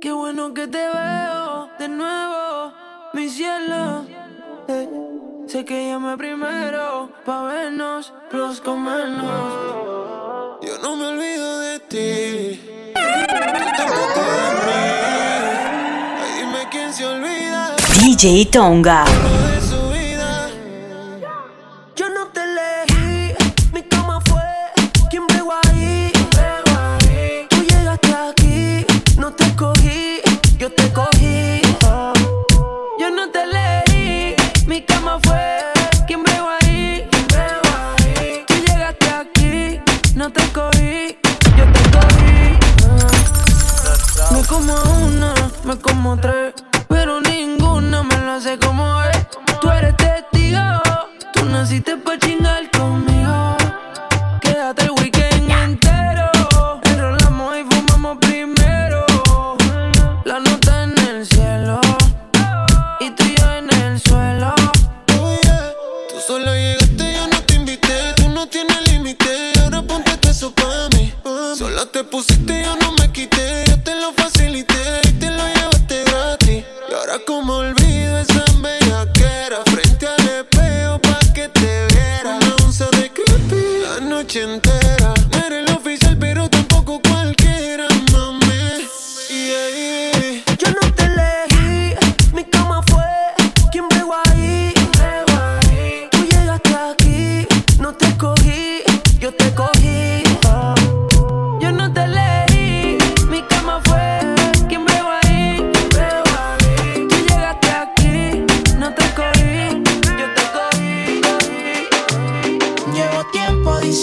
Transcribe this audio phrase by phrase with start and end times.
[0.00, 2.72] Qué bueno que te veo de nuevo,
[3.12, 4.04] mi cielo.
[4.68, 4.88] Eh,
[5.46, 10.60] sé que llamé primero pa' vernos, los comernos.
[10.62, 12.60] Yo no me olvido de ti.
[16.38, 17.74] dime quién se olvida.
[18.00, 19.04] DJ Tonga.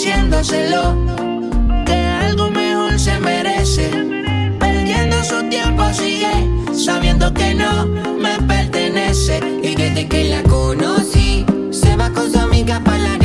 [0.04, 0.98] diciéndoselo
[1.86, 3.88] que algo mejor se merece.
[4.60, 11.96] Perdiendo su tiempo sigue sabiendo que no me pertenece y desde que la conocí se
[11.96, 13.23] va con su amiga para la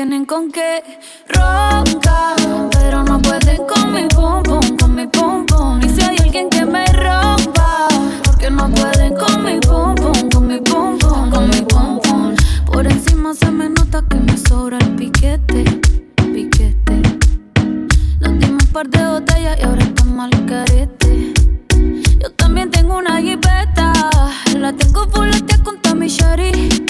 [0.00, 0.82] tienen con qué
[1.28, 2.34] ronca,
[2.70, 5.78] pero no pueden con mi pum pum, con mi pum pum.
[5.82, 7.86] Y si hay alguien que me rompa,
[8.24, 12.34] porque no pueden con mi pum pum, con mi pum pum, con mi pum pum.
[12.64, 15.64] Por encima se me nota que me sobra el piquete,
[16.16, 17.02] piquete.
[18.20, 21.34] Nos dimos un par de botellas y ahora estamos al carete.
[22.22, 23.92] Yo también tengo una jipeta,
[24.56, 26.89] la tengo volatea con mi shari.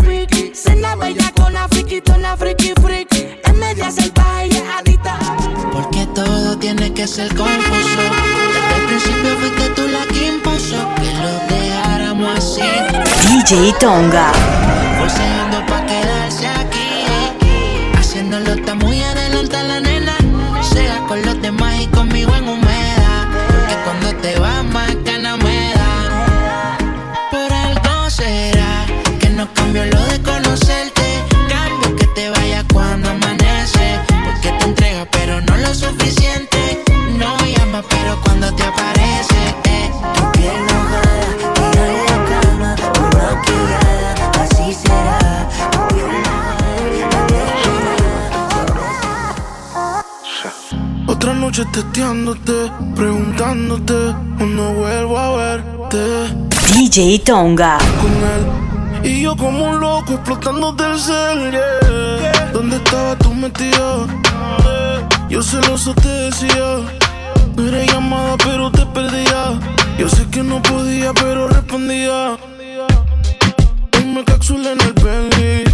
[2.51, 3.27] friki friki.
[3.45, 5.17] En media salvaje y adita.
[5.71, 8.01] Porque todo tiene que ser confuso.
[8.53, 12.61] Desde el principio fuiste tú la que impuso que lo dejáramos así.
[13.27, 14.31] DJ Tonga.
[51.07, 53.93] Otra noche testeándote, preguntándote
[54.37, 56.35] cuando vuelvo a verte.
[56.73, 57.77] DJ Tonga.
[58.01, 58.71] Con él
[59.03, 62.51] y yo como un loco explotándote el cel, yeah.
[62.53, 64.07] ¿Dónde estaba tú metido?
[65.27, 66.77] Yo celoso te decía,
[67.55, 69.21] no eres llamada pero te perdí
[70.31, 72.37] que no podía, pero respondía.
[73.91, 75.70] Dime cápsula en el Bentley.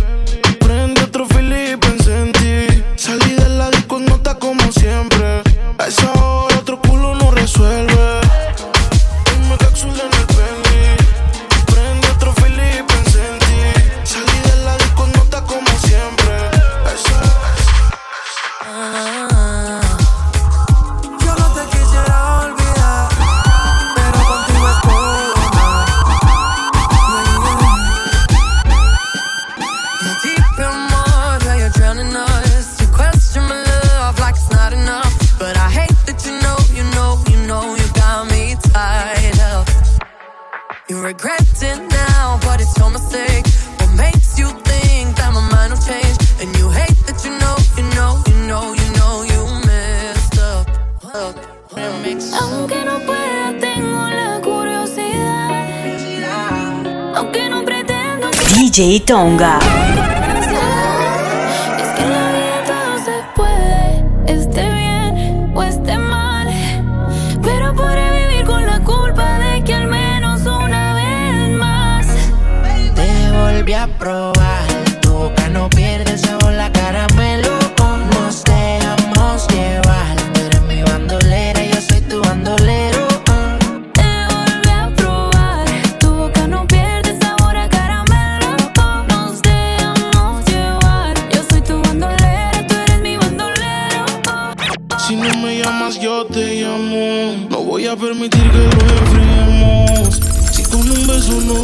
[58.77, 60.06] Daytonga.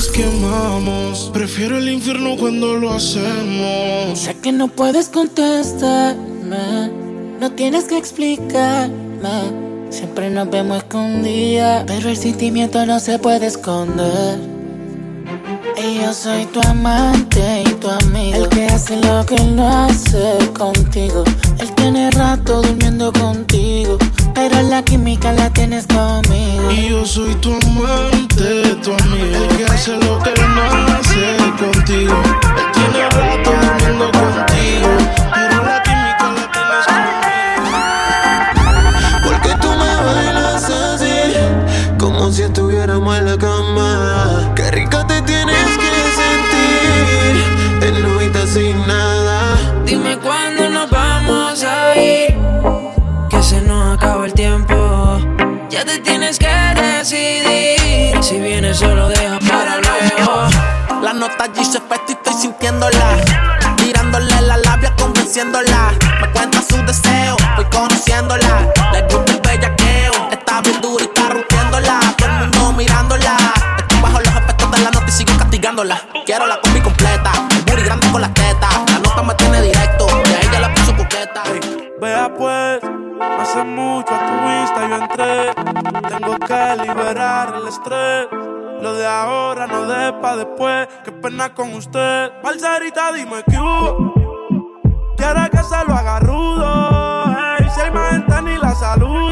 [0.09, 4.19] Quemamos, prefiero el infierno cuando lo hacemos.
[4.19, 6.89] Sé que no puedes contestarme,
[7.39, 9.63] no tienes que explicarme.
[9.89, 14.52] Siempre nos vemos escondidas, pero el sentimiento no se puede esconder.
[15.75, 20.37] Y yo soy tu amante y tu amigo, el que hace lo que no hace
[20.57, 21.23] contigo.
[21.59, 23.97] Él tiene rato durmiendo contigo,
[24.33, 26.71] pero la química la tienes conmigo.
[26.71, 32.21] Y yo soy tu amante, tu amigo, el que hace lo que no hace contigo.
[32.57, 34.52] Él tiene rato durmiendo contigo,
[42.43, 44.51] si estuviéramos en la cama.
[44.55, 45.91] Qué rica te tienes que
[46.21, 49.55] sentir, en novita sin nada.
[49.85, 52.35] Dime cuándo nos vamos a ir,
[53.29, 55.19] que se nos acaba el tiempo.
[55.69, 60.49] Ya te tienes que decidir, si vienes solo deja para luego.
[61.01, 63.17] La nota allí se y estoy sintiéndola.
[63.77, 65.93] Tirándole la labia, convenciéndola.
[66.21, 67.37] Me cuenta su deseo,
[76.25, 77.31] Quiero la combi completa,
[77.67, 78.73] booty grande con las tetas.
[78.89, 81.43] La nota me tiene directo, y a ella la puso coqueta.
[81.99, 82.79] Vea pues,
[83.39, 85.53] hace mucho a tu vista yo entré.
[86.07, 88.27] Tengo que liberar el estrés.
[88.81, 90.87] Lo de ahora no de pa' después.
[91.03, 92.31] Qué pena con usted.
[92.41, 94.13] Marcerita, dime que hubo.
[95.17, 97.25] Que se lo haga rudo.
[97.59, 99.22] Ey, si hay más gente ni la saludo.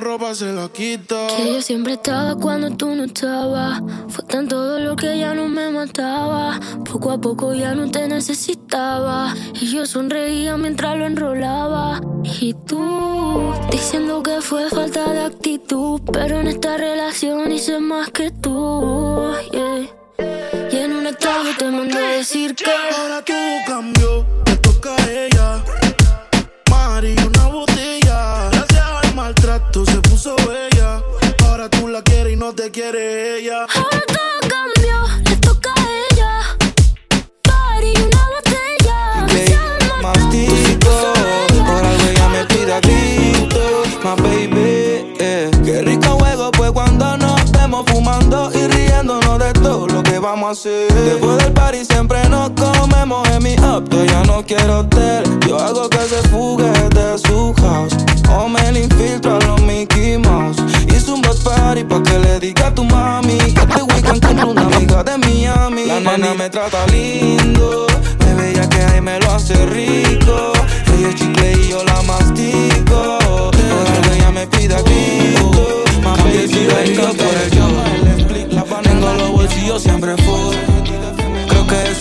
[0.00, 1.26] Como ropa se la quita.
[1.36, 3.80] Que yo siempre estaba cuando tú no estabas.
[4.08, 6.58] Fue tanto dolor que ya no me mataba.
[6.84, 9.34] Poco a poco ya no te necesitaba.
[9.54, 12.00] Y yo sonreía mientras lo enrolaba.
[12.40, 16.00] Y tú, diciendo que fue falta de actitud.
[16.12, 19.32] Pero en esta relación hice más que tú.
[19.52, 19.88] yeah.
[20.70, 22.70] Y en un estado te mandé a decir que.
[22.70, 25.59] Ahora todo cambió, te toca a ella.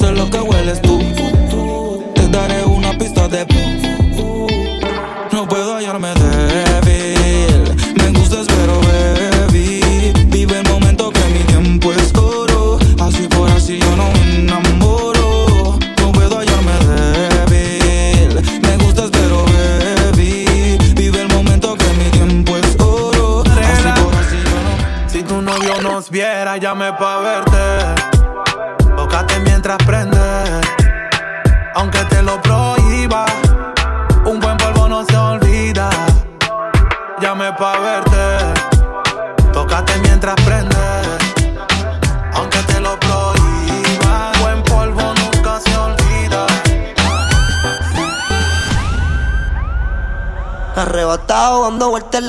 [0.02, 0.99] Es lo que hueles tú.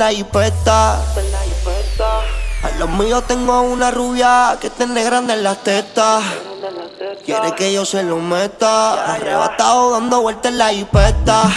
[0.01, 0.95] La jipeta.
[0.95, 6.23] A los míos tengo una rubia que tiene grande en las tetas.
[7.23, 9.13] Quiere que yo se lo meta.
[9.13, 11.51] Arrebatado dando vueltas en la jipeta.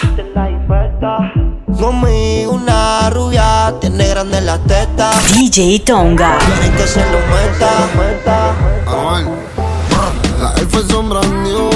[1.80, 5.16] Conmigo una rubia tiene grande en las tetas.
[5.34, 6.38] DJ Tonga.
[6.40, 7.72] Quiere que se lo meta.
[10.42, 11.70] La L fue sombra new.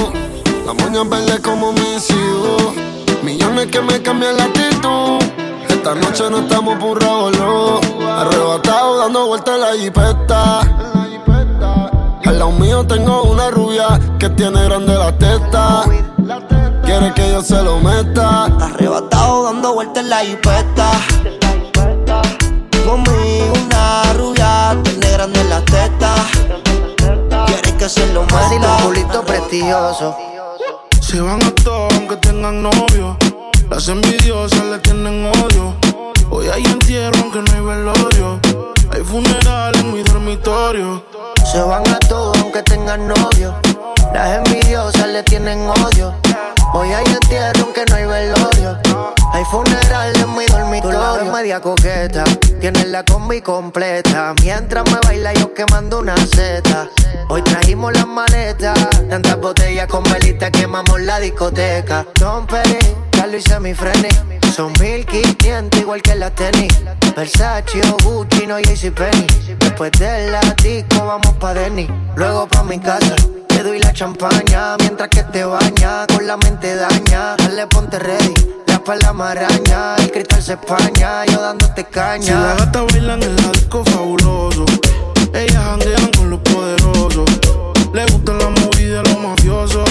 [0.66, 2.74] La moña verde como hijos.
[3.22, 5.27] Millones que me cambian la actitud.
[5.78, 7.80] Esta noche no estamos burrados, no.
[8.04, 10.60] Arrebatado dando vueltas en la jipeta.
[12.24, 13.86] Al lado mío tengo una rubia
[14.18, 15.84] que tiene grande la testa.
[16.82, 18.46] Quiere que yo se lo meta.
[18.46, 20.90] Arrebatado dando vueltas en la jipeta.
[22.84, 26.20] Conmigo una rubia tiene grande en las tetas.
[27.46, 28.78] Quiere que se lo meta.
[28.78, 30.16] un culito prestigioso.
[31.00, 33.16] Se van a todos aunque tengan novio.
[33.70, 35.76] Las envidiosas le tienen odio.
[36.30, 38.40] Hoy hay entierro aunque no hay velorio.
[38.90, 41.04] Hay funeral en mi dormitorio.
[41.44, 43.54] Se van a todos aunque tengan novio.
[44.12, 46.14] Las envidiosas le tienen odio.
[46.72, 48.78] Hoy hay entierro aunque no hay velorio.
[49.32, 51.18] Hay funeral en mi dormitorio.
[51.18, 52.24] Tú media coqueta.
[52.60, 54.34] Tienes la combi completa.
[54.42, 56.88] Mientras me baila yo quemando una seta.
[57.28, 58.78] Hoy trajimos las maletas.
[59.08, 62.06] Tantas botellas con velita quemamos la discoteca.
[62.18, 62.78] Don Perry,
[63.12, 64.08] Carlos y semifreni.
[64.54, 66.72] Son 1500 igual que las tenis.
[67.14, 69.56] Versace o Gucci, no JCPenney.
[69.58, 71.86] Después de la disco vamos pa' Denny.
[72.16, 73.14] Luego pa' mi casa.
[73.46, 76.06] Te doy la champaña mientras que te baña.
[76.08, 77.36] Con la mente daña.
[77.36, 78.34] Dale, ponte ready.
[78.66, 79.96] La espalda maraña.
[79.96, 81.24] El cristal se españa.
[81.26, 82.40] Yo dándote Si caña.
[82.40, 84.64] las gatas bailan en el disco fabuloso.
[85.32, 87.28] Ellas andean con los poderosos.
[87.92, 89.88] Le gustan la movida de los mafiosos.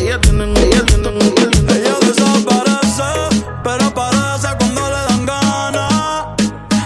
[0.00, 1.70] Ellas tienen, ellas tienen, ellas tienen.
[1.76, 6.24] Ella desaparece, pero aparece cuando le dan ganas.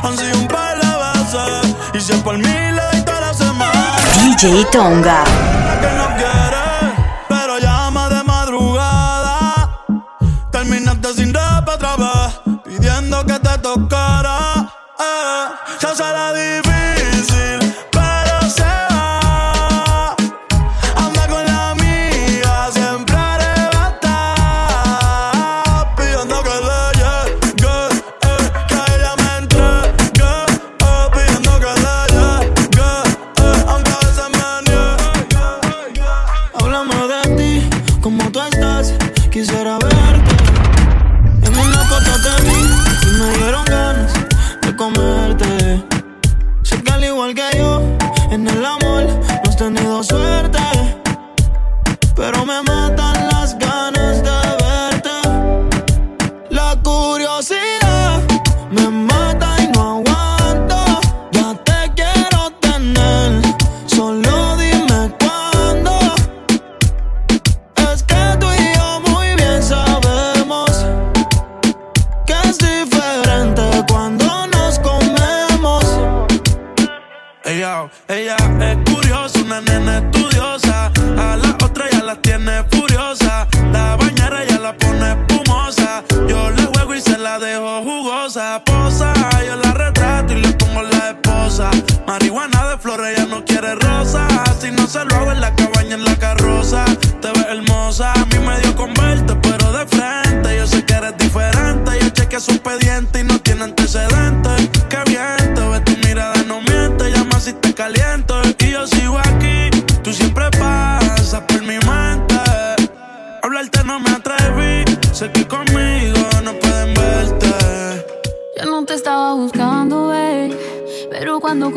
[0.02, 3.35] Han sido un par de veces, y si es por mí le doy toda la
[3.35, 3.97] semana.
[4.23, 5.25] DJ Tonga.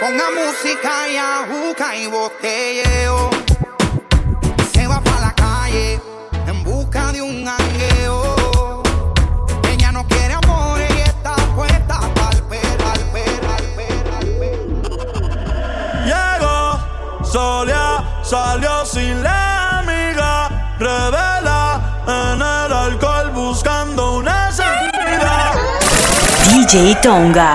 [0.00, 3.30] Ponga música y ajuca y botelleo.
[4.72, 6.00] Se va para la calle
[6.46, 8.82] en busca de un jangueo.
[9.70, 14.72] Ella no quiere amor y está puesta pa'l perro, al perro, al perro, al perro.
[16.10, 25.52] Llegó, solía, salió sin la amiga, revela en el alcohol buscando una salida.
[26.48, 27.54] DJ Tonga.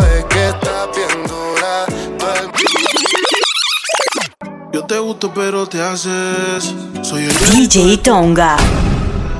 [5.29, 6.73] Pero te haces.
[7.03, 8.57] Soy el DJ Tonga.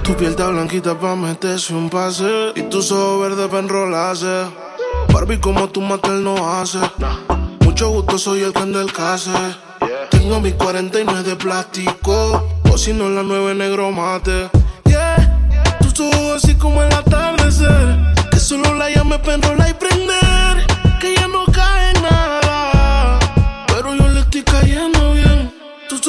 [0.03, 2.53] Tu piel está blanquita pa' meterse un pase.
[2.55, 4.45] Y tus ojos verdes pa' enrolarse.
[5.11, 6.77] Barbie, como tu matel no hace.
[7.61, 9.31] Mucho gusto, soy el can del case.
[10.11, 12.47] Tengo mi 49 de plástico.
[12.71, 14.49] O si no, la 9 negro mate.
[14.85, 17.97] Yeah, tus ojos así como el atardecer.
[18.29, 20.30] Que solo la llame pa' enrolar y prender.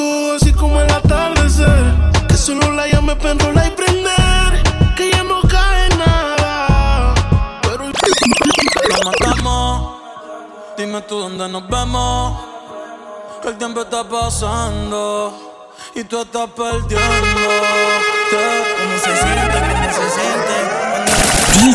[0.03, 1.85] Ojos así como el atardecer.
[2.29, 4.63] Que solo la llame pa' enrolar y prender.
[4.97, 7.15] Que ya no cae nada.
[7.63, 7.85] Pero
[8.89, 9.93] Lo matamos.
[10.77, 12.39] Dime tú dónde nos vemos.
[13.43, 15.33] Que el tiempo está pasando.
[15.95, 16.99] Y tú estás perdiendo.
[18.79, 19.59] ¿Cómo se siente?
[19.73, 20.55] ¿Cómo se siente?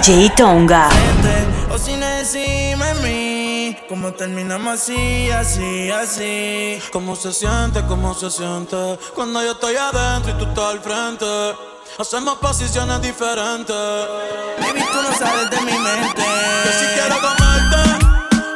[0.06, 0.90] DJ Tonga.
[1.74, 2.66] O sin decirme
[3.90, 6.80] como terminamos así, así, así.
[6.92, 9.00] Cómo se siente, cómo se siente.
[9.16, 11.26] Cuando yo estoy adentro y tú estás al frente.
[11.98, 13.76] Hacemos posiciones diferentes.
[14.60, 16.24] Baby, tú no sabes de mi mente.
[16.63, 18.06] Que si quiero comerte,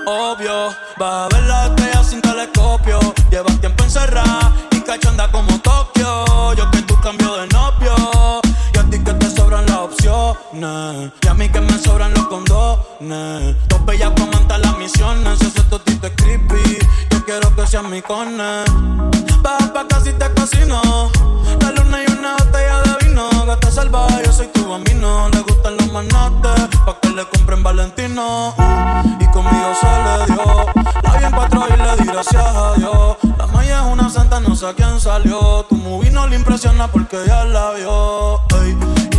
[0.05, 0.75] obvio.
[1.01, 2.99] Va a ver la estrella sin telescopio.
[3.29, 6.53] Llevas tiempo encerrada y cachonda como Tokio.
[6.55, 8.41] Yo que tú cambio de novio.
[8.73, 11.11] Y a ti que te sobran las opciones.
[11.21, 15.41] Y a mí que me sobran los condos Dos bellas con antes las misiones.
[15.41, 16.77] Ese totito es creepy.
[17.09, 18.63] Yo quiero que seas mi cone.
[19.41, 21.09] Baja pa' casi te cocino.
[21.61, 23.27] La luna y una botella de vino.
[23.47, 25.29] Gata salvaje, yo soy tu bambino.
[25.29, 26.77] Le gustan los manates.
[26.85, 28.53] Pa' que le compren Valentino.
[29.19, 30.65] Y conmigo se le dio.
[31.01, 33.17] La vi en cuatro y le di gracias a Dios.
[33.35, 35.65] La maya es una santa, no sé a quién salió.
[35.67, 38.41] Tu movie no le impresiona porque ya la vio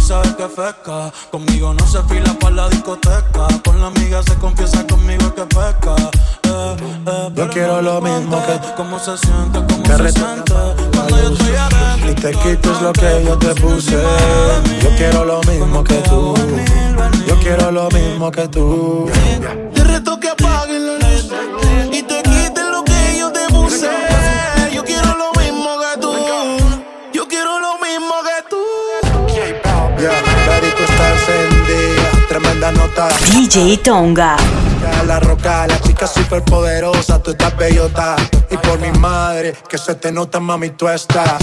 [0.02, 1.12] sabes que fresca.
[1.30, 3.46] Conmigo no se fila pa' la discoteca.
[3.64, 5.94] Con la amiga se confiesa conmigo que pesca.
[6.42, 8.68] Eh, eh, Yo quiero lo mismo que tú.
[8.76, 9.58] ¿Cómo se siente?
[9.68, 10.54] ¿Cómo Que se siente?
[10.94, 12.10] Cuando yo estoy adentro.
[12.10, 14.02] Y te quites lo que yo te puse.
[14.82, 16.34] Yo quiero lo mismo que tú.
[17.26, 19.10] Yo quiero lo mismo que tú.
[33.02, 33.16] Nota.
[33.32, 34.36] DJ Tonga.
[35.06, 38.14] La roca, la chica super poderosa, tú estás bellota.
[38.50, 41.42] Y por mi madre, que se te nota, mami, tú estás.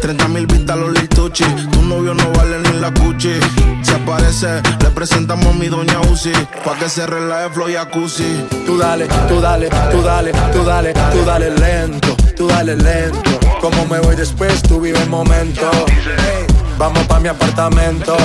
[0.00, 1.44] 30 mil vistas los lituchi.
[1.44, 3.34] Tu novio no vale ni la cuchi.
[3.82, 6.32] Si aparece, le presentamos a mi doña Uzi.
[6.64, 8.46] Pa' que se relaje flow y jacuzzi.
[8.64, 13.38] Tú dale, tú dale, tú dale, tú dale, tú dale lento, tú dale lento.
[13.60, 15.70] Como me voy después, tú vive el momento.
[15.88, 16.46] Hey,
[16.78, 18.16] vamos pa' mi apartamento.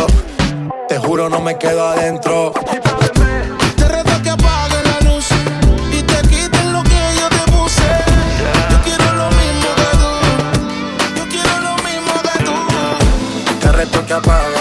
[0.93, 2.53] Te juro, no me quedo adentro.
[2.53, 5.25] Te reto que apagues la luz
[5.91, 7.81] y te quites lo que yo te puse.
[8.69, 10.11] Yo quiero lo mismo que tú.
[11.17, 12.53] Yo quiero lo mismo que tú.
[13.59, 14.52] Te reto que apague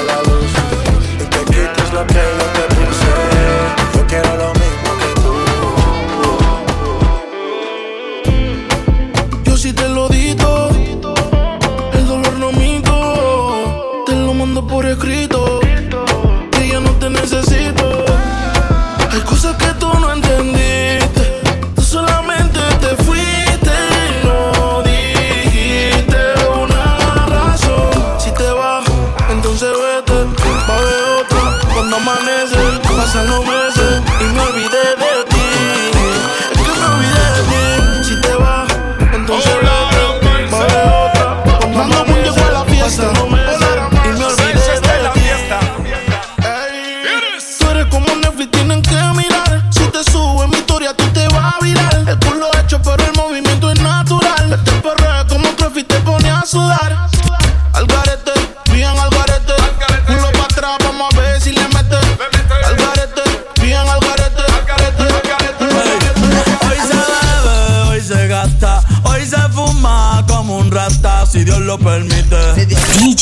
[32.97, 35.32] Pasan los meses y me olvidé de ti.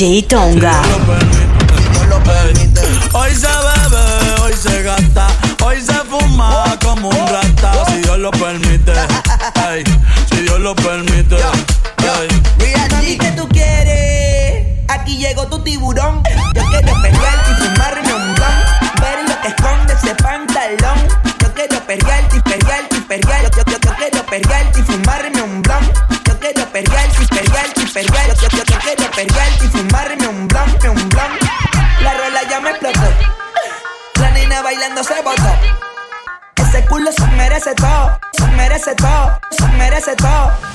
[0.00, 0.80] DJ Tonga.
[3.12, 5.26] Hoy se bebe, hoy se gasta,
[5.62, 8.92] hoy se fuma como un rata, si Dios lo permite.
[9.70, 9.84] Ey,
[10.30, 11.36] si Dios lo permite.
[11.36, 12.72] Ey.
[12.90, 14.68] Mami, ¿qué tú quieres?
[14.88, 16.22] Aquí llegó tu tiburón.
[16.54, 16.96] Yo quiero
[40.10, 40.69] se merece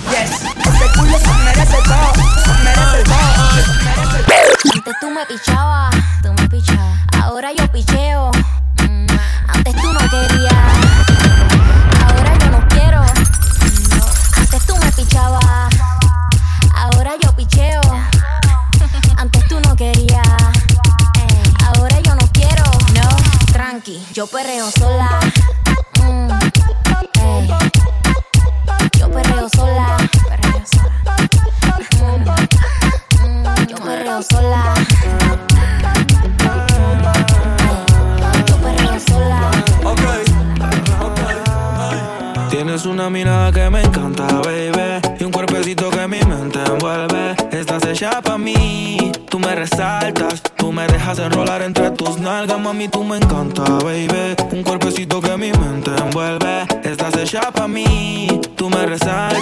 [52.45, 52.88] tus nalgas, mami.
[52.88, 54.36] Tú me encanta, baby.
[54.51, 56.65] Un cuerpecito que mi mente envuelve.
[56.84, 58.39] Estás hecha pa' mí.
[58.55, 59.41] Tú me resaltas.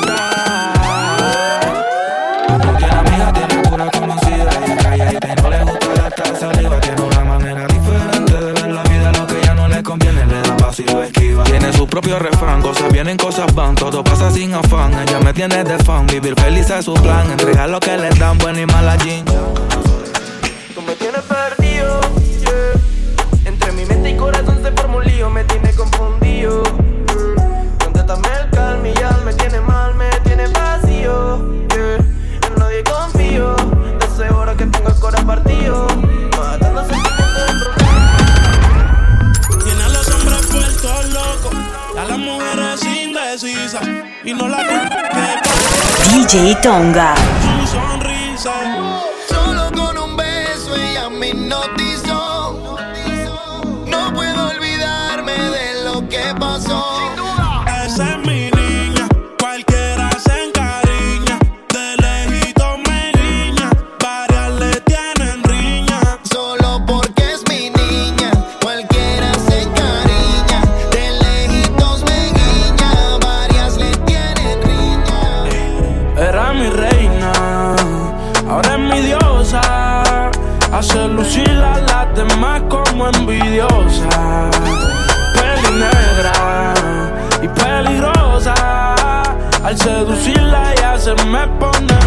[2.78, 4.50] Tiene amiga, tiene pura conocida.
[4.68, 6.80] Y calladita y no le gusta gastar saliva.
[6.80, 9.12] Tiene una manera diferente de ver la vida.
[9.12, 11.44] Lo que ya no le conviene, le da paso y lo esquiva.
[11.44, 13.76] Tiene su propio refrán, cosas vienen, cosas van.
[13.76, 14.94] Todo pasa sin afán.
[14.94, 16.08] Ella me tiene de fan.
[16.08, 17.30] Vivir feliz es su plan.
[17.32, 19.26] Entregar lo que le dan, buena y mala jean.
[29.24, 31.36] me tiene mal, me tiene vacío.
[31.72, 33.56] En nadie confío,
[34.00, 35.88] deseo ahora que tengo el corazón partido.
[36.38, 37.02] Matándose el
[39.64, 41.54] Tiene a los hombres puestos locos,
[41.98, 43.88] a las mujeres indecisas.
[44.24, 44.58] Y no la
[46.12, 47.16] DJ Tonga.
[89.74, 92.03] Al seducirla ya se me pone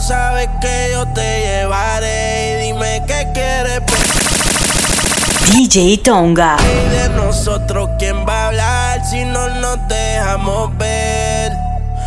[0.00, 2.52] sabes que yo te llevaré.
[2.52, 3.80] Y dime qué quieres,
[5.52, 6.56] DJ Tonga.
[6.60, 11.52] Y de nosotros, ¿quién va a hablar si no nos dejamos ver?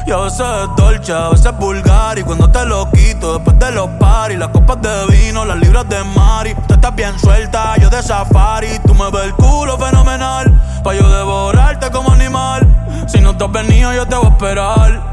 [0.06, 2.18] Y a veces es dolce, a veces es vulgar.
[2.18, 5.88] Y cuando te lo quito después de los paris Las copas de vino, las libras
[5.88, 6.56] de Mari.
[6.68, 8.80] Tú estás bien suelta, yo de safari.
[8.86, 10.52] Tú me ves el culo fenomenal.
[10.84, 12.68] Pa' yo devorarte como animal.
[13.08, 15.13] Si no te has venido yo te voy a esperar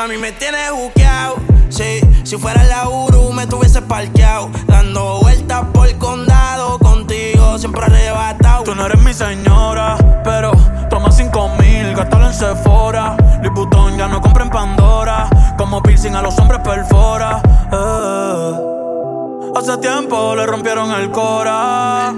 [0.00, 1.36] Mami, me tienes buqueado.
[1.68, 4.48] Sí, si fuera la Uru, me tuviese parqueado.
[4.66, 6.78] Dando vueltas por el condado.
[6.78, 8.64] Contigo siempre arrebatado.
[8.64, 10.52] Tú no eres mi señora, pero
[10.88, 13.14] toma cinco mil, gástalo en Sephora.
[13.42, 17.42] Liputón ya no compra en Pandora, como piercing a los hombres perfora.
[17.70, 18.52] Eh.
[19.54, 22.14] Hace tiempo le rompieron el cora.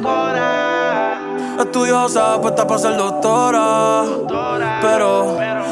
[1.58, 4.04] Estudiosa, puesta para ser doctora.
[4.82, 5.36] Pero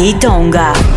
[0.00, 0.89] DJ, DJ Tonga.